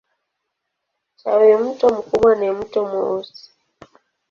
[1.21, 3.51] Tawimto kubwa ni Mto Mweusi.